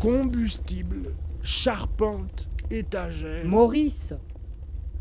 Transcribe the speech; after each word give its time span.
Combustible, 0.00 1.02
charpente, 1.42 2.48
étagère. 2.70 3.44
Maurice 3.44 4.14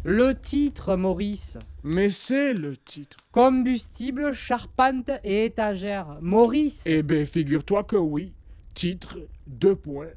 Le 0.04 0.34
titre, 0.34 0.98
Maurice 0.98 1.58
Mais 1.86 2.10
c'est 2.10 2.54
le 2.54 2.76
titre. 2.76 3.16
Combustible, 3.32 4.34
charpente 4.34 5.10
et 5.24 5.46
étagère. 5.46 6.18
Maurice 6.22 6.84
Eh 6.86 7.02
ben, 7.02 7.26
figure-toi 7.26 7.86
que 7.86 7.96
oui. 7.96 8.34
Titre, 8.74 9.20
deux 9.48 9.76
points. 9.76 10.12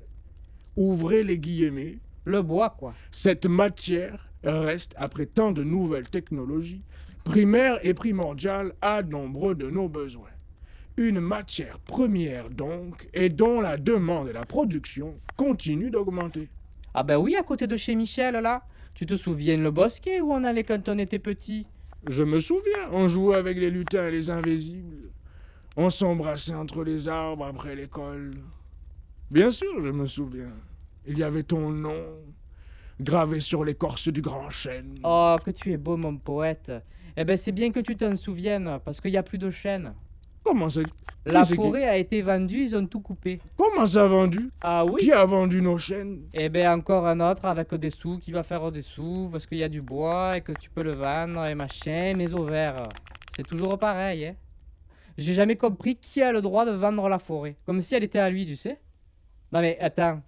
Ouvrez 0.77 1.23
les 1.23 1.39
guillemets. 1.39 2.01
Le 2.25 2.43
bois, 2.43 2.71
quoi. 2.71 2.93
Cette 3.12 3.46
matière 3.46 4.33
reste, 4.43 4.95
après 4.96 5.27
tant 5.27 5.53
de 5.53 5.62
nouvelles 5.62 6.11
technologies, 6.11 6.83
primaire 7.23 7.79
et 7.85 7.95
primordiale 7.95 8.73
à 8.83 9.05
nombre 9.05 9.55
de 9.55 9.71
nos 9.71 9.89
besoins. 9.89 10.30
Une 10.98 11.20
matière 11.20 11.79
première 11.79 12.50
donc, 12.50 13.09
et 13.14 13.30
dont 13.30 13.60
la 13.60 13.78
demande 13.78 14.28
et 14.28 14.33
la 14.33 14.45
production 14.45 15.14
continuent 15.37 15.91
d'augmenter. 15.91 16.48
Ah 16.92 17.02
ben 17.02 17.16
oui, 17.16 17.34
à 17.34 17.42
côté 17.42 17.66
de 17.66 17.77
chez 17.77 17.95
Michel, 17.95 18.34
là. 18.34 18.62
Tu 18.95 19.06
te 19.06 19.16
souviens 19.16 19.56
le 19.56 19.70
bosquet 19.70 20.20
où 20.20 20.33
on 20.33 20.45
allait 20.45 20.64
quand 20.64 20.88
on 20.91 20.98
était 20.98 21.19
petit? 21.19 21.66
Je 22.10 22.23
me 22.23 22.41
souviens, 22.41 22.91
on 22.92 23.09
jouait 23.09 23.36
avec 23.36 23.56
les 23.59 23.70
lutins 23.70 24.09
et 24.09 24.10
les 24.10 24.28
invisibles. 24.28 25.10
On 25.78 25.88
s'embrassait 25.88 26.55
entre 26.55 26.84
les 26.84 27.09
arbres 27.09 27.47
après 27.47 27.74
l'école. 27.74 28.30
Bien 29.30 29.50
sûr, 29.50 29.83
je 29.83 29.88
me 29.88 30.06
souviens. 30.06 30.52
Il 31.06 31.19
y 31.19 31.22
avait 31.22 31.42
ton 31.42 31.70
nom, 31.70 32.05
gravé 33.00 33.41
sur 33.41 33.64
l'écorce 33.64 34.09
du 34.09 34.20
grand 34.20 34.50
chêne. 34.50 34.98
Oh, 35.05 35.36
que 35.42 35.50
tu 35.50 35.72
es 35.72 35.78
beau, 35.78 35.97
mon 35.97 36.19
poète. 36.19 36.70
Eh 37.16 37.24
ben 37.24 37.38
c'est 37.38 37.52
bien 37.52 37.72
que 37.72 37.80
tu 37.80 37.97
t'en 37.97 38.14
souviennes, 38.16 38.78
parce 38.84 39.00
qu'il 39.00 39.12
n'y 39.12 39.16
a 39.16 39.22
plus 39.22 39.38
de 39.38 39.48
chêne. 39.48 39.95
Comment 40.45 40.69
ça 40.70 40.80
La 41.24 41.45
forêt 41.45 41.84
a 41.84 41.96
été 41.96 42.20
vendue, 42.23 42.64
ils 42.64 42.77
ont 42.77 42.87
tout 42.87 43.00
coupé. 43.00 43.38
Comment 43.56 43.87
ça 43.87 44.05
a 44.05 44.09
vendu 44.09 44.50
Ah 44.60 44.84
oui 44.84 45.03
Qui 45.03 45.12
a 45.12 45.25
vendu 45.25 45.62
nos 45.62 45.78
chênes 45.78 46.22
Eh 46.34 46.48
ben 46.48 46.72
encore 46.72 47.06
un 47.06 47.20
autre 47.20 47.44
avec 47.44 47.72
des 47.75 47.91
sous 47.91 48.19
qui 48.19 48.33
va 48.33 48.42
faire 48.42 48.70
des 48.72 48.83
sous 48.83 49.28
parce 49.30 49.47
qu'il 49.47 49.58
y 49.58 49.62
a 49.62 49.69
du 49.69 49.80
bois 49.83 50.36
et 50.36 50.41
que 50.41 50.52
tu 50.52 50.69
peux 50.70 50.83
le 50.83 50.92
vendre 50.92 51.44
et 51.47 51.55
machin, 51.55 52.14
mais 52.17 52.33
au 52.34 52.44
vert. 52.44 52.89
C'est 53.36 53.47
toujours 53.47 53.78
pareil, 53.78 54.27
hein. 54.27 54.34
J'ai 55.19 55.34
jamais 55.34 55.56
compris 55.56 55.97
qui 55.97 56.22
a 56.22 56.33
le 56.33 56.41
droit 56.41 56.64
de 56.64 56.70
vendre 56.72 57.08
la 57.08 57.19
forêt. 57.19 57.56
Comme 57.67 57.80
si 57.83 57.95
elle 57.95 58.02
était 58.05 58.19
à 58.19 58.30
lui, 58.30 58.47
tu 58.47 58.56
sais. 58.56 58.80
Non 59.52 59.61
mais 59.61 59.78
attends. 59.80 60.20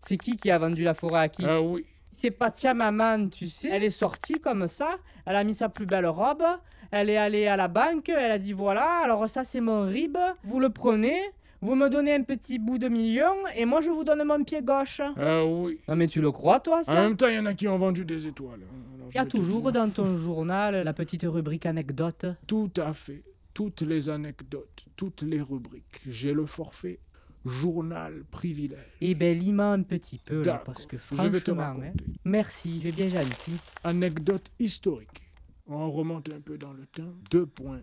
C'est 0.00 0.16
qui 0.18 0.36
qui 0.36 0.50
a 0.50 0.58
vendu 0.58 0.82
la 0.82 0.92
forêt 0.92 1.20
à 1.20 1.28
qui? 1.28 1.44
Ah 1.46 1.62
oui. 1.62 1.86
C'est 2.14 2.30
pas 2.30 2.50
tia 2.50 2.74
maman, 2.74 3.28
tu 3.28 3.48
sais. 3.48 3.68
Elle 3.70 3.82
est 3.82 3.90
sortie 3.90 4.34
comme 4.40 4.68
ça, 4.68 4.90
elle 5.26 5.34
a 5.34 5.42
mis 5.42 5.54
sa 5.54 5.68
plus 5.68 5.84
belle 5.84 6.06
robe, 6.06 6.44
elle 6.92 7.10
est 7.10 7.16
allée 7.16 7.48
à 7.48 7.56
la 7.56 7.66
banque, 7.66 8.08
elle 8.08 8.30
a 8.30 8.38
dit 8.38 8.52
voilà, 8.52 9.00
alors 9.02 9.28
ça 9.28 9.44
c'est 9.44 9.60
mon 9.60 9.82
rib, 9.84 10.16
vous 10.44 10.60
le 10.60 10.70
prenez, 10.70 11.18
vous 11.60 11.74
me 11.74 11.88
donnez 11.90 12.14
un 12.14 12.22
petit 12.22 12.60
bout 12.60 12.78
de 12.78 12.88
million 12.88 13.34
et 13.56 13.64
moi 13.64 13.80
je 13.80 13.90
vous 13.90 14.04
donne 14.04 14.22
mon 14.24 14.44
pied 14.44 14.62
gauche. 14.62 15.00
Ah 15.16 15.44
oui. 15.44 15.80
Non 15.88 15.96
mais 15.96 16.06
tu 16.06 16.20
le 16.20 16.30
crois 16.30 16.60
toi 16.60 16.80
En 16.80 16.84
ça? 16.84 16.94
même 17.02 17.16
temps, 17.16 17.26
il 17.26 17.34
y 17.34 17.38
en 17.38 17.46
a 17.46 17.54
qui 17.54 17.66
ont 17.66 17.78
vendu 17.78 18.04
des 18.04 18.26
étoiles. 18.28 18.60
Il 19.10 19.16
y 19.16 19.18
a 19.18 19.26
toujours 19.26 19.72
dans 19.72 19.90
ton 19.90 20.16
journal 20.16 20.82
la 20.84 20.92
petite 20.92 21.22
rubrique 21.24 21.66
anecdote. 21.66 22.26
Tout 22.46 22.70
à 22.76 22.94
fait. 22.94 23.22
Toutes 23.54 23.82
les 23.82 24.08
anecdotes, 24.10 24.86
toutes 24.96 25.22
les 25.22 25.40
rubriques. 25.40 26.00
J'ai 26.06 26.32
le 26.32 26.46
forfait 26.46 26.98
journal 27.44 28.24
privilège. 28.30 28.96
Eh 29.00 29.14
ben 29.14 29.38
lis-moi 29.38 29.66
un 29.66 29.82
petit 29.82 30.18
peu 30.18 30.42
là 30.42 30.62
parce 30.64 30.86
que 30.86 30.96
Je 30.96 31.28
vais 31.28 31.40
te 31.40 31.52
franchement, 31.52 31.82
hein, 31.84 31.92
merci, 32.24 32.80
est 32.84 32.92
bien 32.92 33.08
gentil. 33.08 33.56
Anecdote 33.82 34.50
historique. 34.58 35.22
On 35.66 35.90
remonte 35.90 36.32
un 36.32 36.40
peu 36.40 36.58
dans 36.58 36.72
le 36.72 36.86
temps. 36.86 37.14
Deux 37.30 37.46
points. 37.46 37.82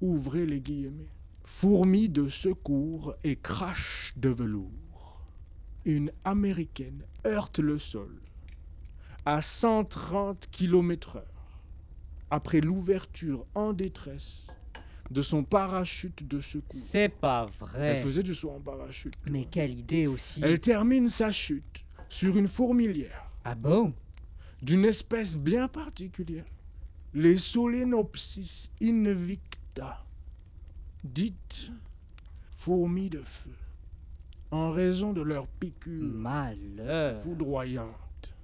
Ouvrez 0.00 0.46
les 0.46 0.60
guillemets. 0.60 1.08
Fourmi 1.44 2.08
de 2.08 2.28
secours 2.28 3.14
et 3.24 3.36
crash 3.36 4.12
de 4.16 4.28
velours. 4.28 5.22
Une 5.84 6.10
américaine 6.24 7.04
heurte 7.24 7.60
le 7.60 7.78
sol 7.78 8.20
à 9.24 9.42
130 9.42 10.46
km/h 10.50 11.22
après 12.30 12.60
l'ouverture 12.60 13.46
en 13.54 13.72
détresse 13.72 14.46
de 15.10 15.22
son 15.22 15.44
parachute 15.44 16.26
de 16.26 16.40
secours. 16.40 16.78
C'est 16.80 17.08
pas 17.08 17.46
Elle 17.48 17.58
vrai. 17.58 17.96
faisait 18.02 18.22
du 18.22 18.34
saut 18.34 18.50
en 18.50 18.60
parachute. 18.60 19.14
Mais 19.30 19.46
quelle 19.50 19.70
idée 19.78 20.06
aussi. 20.06 20.40
Elle 20.42 20.58
termine 20.60 21.08
sa 21.08 21.30
chute 21.32 21.84
sur 22.08 22.36
une 22.36 22.48
fourmilière 22.48 23.30
Ah 23.44 23.54
bon? 23.54 23.92
D'une 24.62 24.84
espèce 24.84 25.36
bien 25.36 25.68
particulière, 25.68 26.44
les 27.14 27.36
Solenopsis 27.38 28.70
invicta, 28.82 30.04
dites 31.04 31.70
fourmis 32.56 33.10
de 33.10 33.22
feu, 33.22 33.50
en 34.50 34.70
raison 34.70 35.12
de 35.12 35.22
leur 35.22 35.46
piqûre 35.46 36.02
Malheur. 36.02 37.20
foudroyante. 37.22 38.34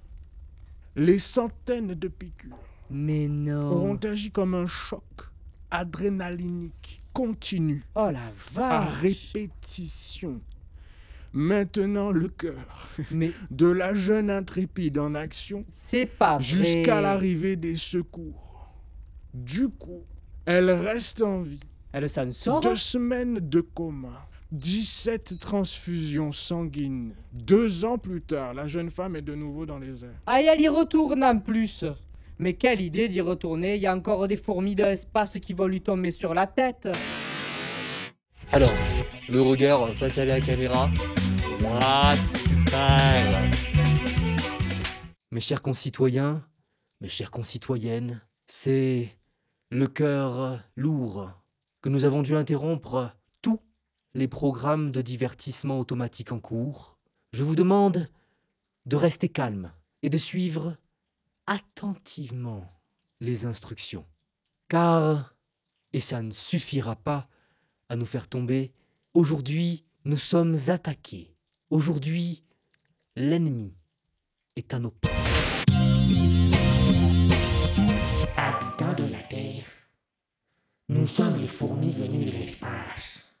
Les 0.95 1.17
centaines 1.19 1.95
de 1.95 2.07
piqûres 2.07 2.55
Mais 2.91 3.27
auront 3.51 3.93
non. 3.95 3.99
agi 4.09 4.29
comme 4.31 4.53
un 4.53 4.67
choc 4.67 5.03
adrénalinique 5.73 7.01
continu, 7.13 7.83
Oh 7.95 8.09
la 8.11 8.19
à 8.23 8.79
vache. 8.79 8.99
répétition. 9.01 10.39
Maintenant 11.35 12.11
le 12.11 12.27
cœur 12.27 12.89
Mais 13.11 13.31
de 13.49 13.65
la 13.67 13.93
jeune 13.95 14.29
intrépide 14.29 14.99
en 14.99 15.15
action 15.15 15.65
c'est 15.71 16.05
pas 16.05 16.35
vrai. 16.37 16.43
jusqu'à 16.43 17.01
l'arrivée 17.01 17.55
des 17.55 17.75
secours. 17.75 18.69
Du 19.33 19.67
coup, 19.69 20.03
elle 20.45 20.69
reste 20.69 21.23
en 21.23 21.41
vie. 21.41 21.59
Elle 21.91 22.07
s'en 22.09 22.31
sort 22.31 22.61
Deux 22.61 22.75
semaines 22.75 23.39
de 23.39 23.61
coma, 23.61 24.27
17 24.51 25.39
transfusions 25.39 26.31
sanguines. 26.31 27.13
Deux 27.31 27.83
ans 27.83 27.97
plus 27.97 28.21
tard, 28.21 28.53
la 28.53 28.67
jeune 28.67 28.91
femme 28.91 29.15
est 29.15 29.21
de 29.23 29.33
nouveau 29.33 29.65
dans 29.65 29.79
les 29.79 30.03
airs. 30.03 30.19
Ah, 30.27 30.39
et 30.39 30.45
elle 30.45 30.61
y 30.61 30.67
retourne 30.67 31.23
en 31.23 31.39
plus. 31.39 31.83
Mais 32.39 32.53
quelle 32.53 32.81
idée 32.81 33.07
d'y 33.07 33.21
retourner. 33.21 33.75
Il 33.75 33.81
y 33.81 33.87
a 33.87 33.95
encore 33.95 34.27
des 34.27 34.37
fourmis 34.37 34.75
de 34.75 34.83
l'espace 34.83 35.37
qui 35.39 35.53
vont 35.53 35.67
lui 35.67 35.81
tomber 35.81 36.11
sur 36.11 36.33
la 36.33 36.47
tête. 36.47 36.89
Alors, 38.51 38.73
le 39.29 39.41
regard 39.41 39.89
face 39.93 40.17
à 40.17 40.25
la 40.25 40.39
caméra. 40.39 40.89
What 41.61 42.17
super 42.37 43.41
Mes 45.31 45.41
chers 45.41 45.61
concitoyens, 45.61 46.45
mes 47.01 47.09
chères 47.09 47.31
concitoyennes, 47.31 48.21
c'est 48.47 49.09
le 49.69 49.87
cœur 49.87 50.59
lourd 50.75 51.31
que 51.81 51.89
nous 51.89 52.05
avons 52.05 52.21
dû 52.21 52.35
interrompre 52.35 53.15
tous 53.41 53.59
les 54.13 54.27
programmes 54.27 54.91
de 54.91 55.01
divertissement 55.01 55.79
automatique 55.79 56.31
en 56.31 56.39
cours. 56.39 56.97
Je 57.31 57.43
vous 57.43 57.55
demande 57.55 58.07
de 58.85 58.95
rester 58.95 59.29
calme 59.29 59.71
et 60.01 60.09
de 60.09 60.17
suivre 60.17 60.77
attentivement 61.47 62.69
les 63.19 63.45
instructions. 63.45 64.05
Car, 64.69 65.35
et 65.91 65.99
ça 65.99 66.21
ne 66.21 66.31
suffira 66.31 66.95
pas 66.95 67.27
à 67.89 67.95
nous 67.95 68.05
faire 68.05 68.27
tomber, 68.27 68.73
aujourd'hui 69.13 69.85
nous 70.05 70.17
sommes 70.17 70.57
attaqués. 70.67 71.35
Aujourd'hui, 71.69 72.43
l'ennemi 73.15 73.73
est 74.55 74.73
à 74.73 74.79
nos 74.79 74.91
pieds. 74.91 75.11
habitants 78.35 78.93
de 78.93 79.11
la 79.11 79.19
Terre. 79.19 79.65
Nous 80.89 81.07
sommes 81.07 81.39
les 81.39 81.47
fourmis 81.47 81.91
venues 81.91 82.25
de 82.25 82.31
l'espace. 82.31 83.37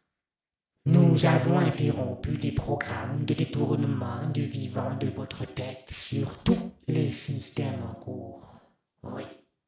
Nous 0.85 1.25
avons 1.25 1.59
interrompu 1.59 2.31
les 2.31 2.51
programmes 2.51 3.25
de 3.25 3.33
détournement 3.33 4.27
du 4.33 4.43
vivant 4.43 4.95
de 4.95 5.07
votre 5.07 5.45
tête 5.45 5.89
sur 5.91 6.43
tous 6.43 6.71
les 6.87 7.11
systèmes 7.11 7.83
en 7.89 7.93
cours. 7.95 8.55
Oui. 9.03 9.23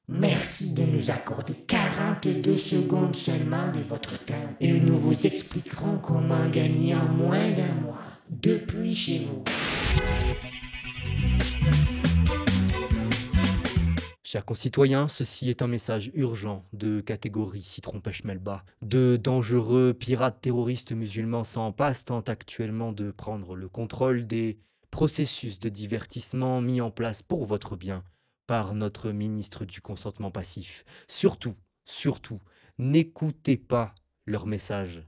Merci 0.08 0.74
de 0.74 0.84
nous 1.06 1.12
accorder 1.12 1.54
42 1.54 2.58
secondes 2.58 3.16
seulement 3.16 3.72
de 3.72 3.80
votre 3.80 4.18
temps 4.24 4.34
et 4.60 4.72
nous 4.80 4.98
vous 4.98 5.26
expliquerons 5.26 5.98
comment 6.00 6.48
gagner 6.50 6.96
en 6.96 7.06
moins 7.06 7.52
d'un 7.52 7.74
mois 7.76 8.00
depuis 8.30 8.96
chez 8.96 9.20
vous. 9.20 9.44
Chers 14.24 14.46
concitoyens, 14.46 15.08
ceci 15.08 15.50
est 15.50 15.62
un 15.62 15.68
message 15.68 16.12
urgent 16.16 16.66
de 16.74 17.02
catégorie 17.02 17.62
citron 17.62 18.00
pêche 18.02 18.24
melba. 18.24 18.64
De 18.82 19.18
dangereux 19.18 19.94
pirates 19.94 20.42
terroristes 20.42 20.92
musulmans 20.92 21.44
sans 21.44 21.72
passe 21.72 22.06
tentent 22.06 22.30
actuellement 22.30 22.92
de 22.92 23.12
prendre 23.12 23.56
le 23.56 23.70
contrôle 23.70 24.28
des 24.28 24.60
processus 24.92 25.60
de 25.60 25.70
divertissement 25.70 26.62
mis 26.62 26.82
en 26.82 26.90
place 26.90 27.22
pour 27.22 27.46
votre 27.46 27.76
bien 27.76 28.04
par 28.48 28.76
notre 28.76 29.12
ministre 29.12 29.66
du 29.66 29.82
consentement 29.82 30.32
passif. 30.32 30.86
Surtout, 31.08 31.56
surtout, 31.86 32.42
n'écoutez 32.78 33.58
pas 33.58 33.94
leurs 34.26 34.48
messages. 34.48 35.08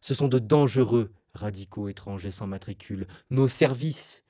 Ce 0.00 0.14
sont 0.14 0.28
de 0.28 0.38
dangereux 0.38 1.12
radicaux 1.34 1.88
étrangers 1.88 2.30
sans 2.30 2.46
matricule. 2.46 3.06
Nos 3.30 3.48
services 3.48 4.24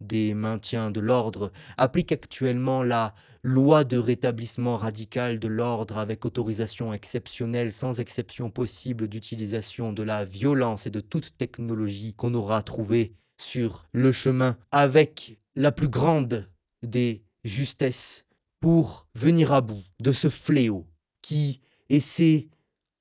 des 0.00 0.32
maintiens 0.34 0.90
de 0.90 1.00
l'ordre 1.00 1.52
applique 1.76 2.12
actuellement 2.12 2.82
la 2.82 3.14
loi 3.42 3.84
de 3.84 3.98
rétablissement 3.98 4.76
radical 4.76 5.38
de 5.38 5.48
l'ordre 5.48 5.98
avec 5.98 6.24
autorisation 6.24 6.92
exceptionnelle 6.92 7.72
sans 7.72 7.98
exception 7.98 8.50
possible 8.50 9.08
d'utilisation 9.08 9.92
de 9.92 10.02
la 10.02 10.24
violence 10.24 10.86
et 10.86 10.90
de 10.90 11.00
toute 11.00 11.36
technologie 11.36 12.14
qu'on 12.14 12.34
aura 12.34 12.62
trouvée 12.62 13.14
sur 13.38 13.86
le 13.92 14.12
chemin 14.12 14.56
avec 14.70 15.40
la 15.56 15.72
plus 15.72 15.88
grande 15.88 16.48
des 16.82 17.24
justesses 17.48 18.24
pour 18.60 19.06
venir 19.14 19.52
à 19.52 19.60
bout 19.60 19.82
de 20.00 20.12
ce 20.12 20.28
fléau 20.28 20.86
qui 21.22 21.60
essaie 21.88 22.48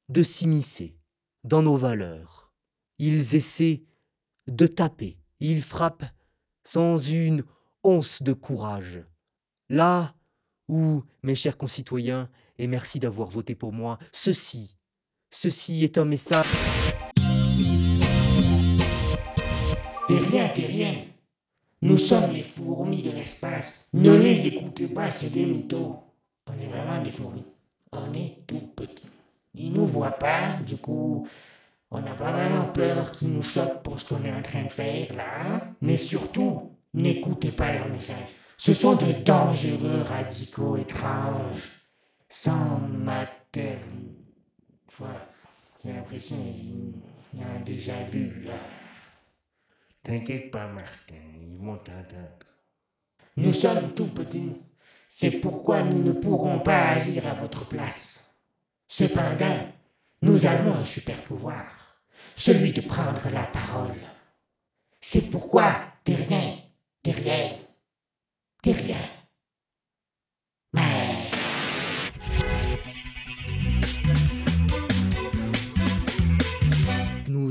de 0.09 0.23
s'immiscer 0.23 0.97
dans 1.43 1.61
nos 1.61 1.77
valeurs. 1.77 2.53
Ils 2.99 3.35
essaient 3.35 3.83
de 4.47 4.67
taper, 4.67 5.17
ils 5.39 5.61
frappent 5.61 6.05
sans 6.63 6.97
une 6.97 7.43
once 7.83 8.21
de 8.21 8.33
courage. 8.33 9.03
Là 9.69 10.15
où, 10.67 11.03
mes 11.23 11.35
chers 11.35 11.57
concitoyens, 11.57 12.29
et 12.57 12.67
merci 12.67 12.99
d'avoir 12.99 13.29
voté 13.29 13.55
pour 13.55 13.71
moi, 13.71 13.97
ceci, 14.11 14.77
ceci 15.31 15.83
est 15.83 15.97
un 15.97 16.05
message. 16.05 16.45
Nous 21.81 21.97
sommes 21.97 22.31
les 22.31 22.43
fourmis 22.43 23.03
de 23.03 23.11
l'espace. 23.11 23.85
Ne 23.93 24.15
les 24.15 24.47
écoutez 24.47 24.87
pas, 24.87 25.11
c'est 25.11 25.29
des 25.31 25.45
mythos. 25.45 25.97
On 26.47 26.53
est 26.61 26.67
vraiment 26.67 27.01
des 27.01 27.11
fourmis. 27.11 27.45
On 27.91 28.13
est 28.13 28.37
tout 28.47 28.61
petits. 28.75 29.07
Ils 29.53 29.71
nous 29.73 29.85
voient 29.85 30.11
pas, 30.11 30.53
du 30.65 30.77
coup, 30.77 31.27
on 31.91 31.99
n'a 32.01 32.11
pas 32.13 32.31
vraiment 32.31 32.65
peur 32.65 33.11
qu'ils 33.11 33.29
nous 33.29 33.41
choquent 33.41 33.81
pour 33.83 33.99
ce 33.99 34.05
qu'on 34.05 34.23
est 34.23 34.33
en 34.33 34.41
train 34.41 34.63
de 34.63 34.69
faire 34.69 35.13
là. 35.15 35.25
hein. 35.39 35.61
Mais 35.81 35.97
surtout, 35.97 36.71
n'écoutez 36.93 37.51
pas 37.51 37.71
leurs 37.73 37.89
messages. 37.89 38.33
Ce 38.57 38.73
sont 38.73 38.95
de 38.95 39.11
dangereux 39.23 40.01
radicaux 40.01 40.77
étranges, 40.77 41.81
sans 42.27 42.79
maternité. 42.79 43.77
J'ai 45.83 45.93
l'impression 45.93 46.35
qu'il 46.37 47.39
y 47.39 47.43
a 47.43 47.47
un 47.55 47.59
déjà 47.63 48.03
vu 48.03 48.43
là. 48.45 48.53
T'inquiète 50.07 50.51
pas, 50.51 50.67
Martin, 50.67 51.15
ils 51.41 51.57
vont 51.57 51.75
t'entendre. 51.79 52.45
Nous 53.35 53.51
sommes 53.51 53.93
tout 53.93 54.07
petits. 54.07 54.53
C'est 55.09 55.41
pourquoi 55.41 55.83
nous 55.83 56.01
ne 56.01 56.13
pourrons 56.13 56.59
pas 56.59 56.91
agir 56.91 57.27
à 57.27 57.33
votre 57.33 57.67
place. 57.67 58.33
Cependant, 58.87 59.67
nous 60.21 60.45
avons 60.45 60.75
un 60.75 60.85
super 60.85 61.21
pouvoir, 61.23 61.65
celui 62.37 62.71
de 62.71 62.79
prendre 62.79 63.21
la 63.33 63.43
parole. 63.43 63.99
C'est 65.01 65.29
pourquoi 65.29 65.75
t'es 66.05 66.15
rien, 66.15 66.55
t'es 67.03 67.11
rien, 67.11 67.56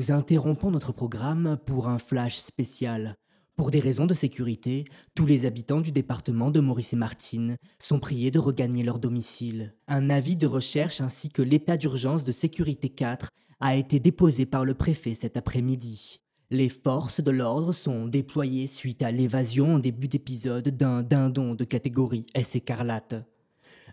Nous 0.07 0.13
interrompons 0.13 0.71
notre 0.71 0.93
programme 0.93 1.59
pour 1.67 1.89
un 1.89 1.99
flash 1.99 2.37
spécial. 2.37 3.17
Pour 3.57 3.73
des 3.73 3.81
raisons 3.81 4.07
de 4.07 4.15
sécurité, 4.15 4.85
tous 5.17 5.27
les 5.27 5.47
habitants 5.47 5.81
du 5.81 5.91
département 5.91 6.53
de 6.53 6.61
Maurice 6.61 6.93
et 6.93 6.97
Martine 6.97 7.57
sont 7.81 7.99
priés 7.99 8.31
de 8.31 8.39
regagner 8.39 8.85
leur 8.85 9.01
domicile. 9.01 9.75
Un 9.89 10.09
avis 10.09 10.37
de 10.37 10.47
recherche 10.47 11.01
ainsi 11.01 11.29
que 11.29 11.43
l'état 11.43 11.77
d'urgence 11.77 12.23
de 12.23 12.31
sécurité 12.31 12.89
4 12.89 13.31
a 13.59 13.75
été 13.75 13.99
déposé 13.99 14.47
par 14.47 14.65
le 14.65 14.75
préfet 14.75 15.15
cet 15.15 15.37
après-midi. 15.37 16.21
Les 16.51 16.69
forces 16.69 17.21
de 17.21 17.33
l'ordre 17.33 17.73
sont 17.73 18.07
déployées 18.07 18.69
suite 18.69 19.03
à 19.03 19.11
l'évasion 19.11 19.75
en 19.75 19.79
début 19.81 20.07
d'épisode 20.07 20.69
d'un 20.69 21.03
dindon 21.03 21.57
de 21.57 21.65
catégorie 21.65 22.27
S 22.35 22.55
écarlate. 22.55 23.17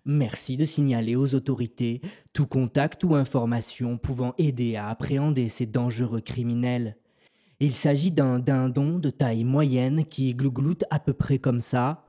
Merci 0.06 0.58
de 0.58 0.66
signaler 0.66 1.16
aux 1.16 1.34
autorités 1.34 2.02
tout 2.34 2.46
contact 2.46 3.04
ou 3.06 3.16
information 3.16 3.98
pouvant 3.98 4.34
aider 4.38 4.76
à 4.76 4.90
appréhender 4.90 5.48
ces 5.48 5.66
dangereux 5.66 6.20
criminels. 6.20 6.98
Il 7.62 7.74
s'agit 7.74 8.12
d'un 8.12 8.40
dindon 8.40 9.00
de 9.00 9.10
taille 9.10 9.46
moyenne 9.46 10.06
qui 10.06 10.34
glougloute 10.34 10.84
à 10.90 11.00
peu 11.00 11.14
près 11.14 11.40
comme 11.40 11.62
ça, 11.62 12.06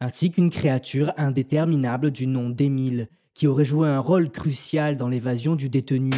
ainsi 0.00 0.30
qu'une 0.30 0.50
créature 0.50 1.14
indéterminable 1.16 2.10
du 2.10 2.26
nom 2.26 2.50
d'Émile, 2.50 3.08
qui 3.32 3.46
aurait 3.46 3.64
joué 3.64 3.88
un 3.88 4.00
rôle 4.00 4.30
crucial 4.30 4.96
dans 4.96 5.08
l'évasion 5.08 5.56
du 5.56 5.70
détenu 5.70 6.10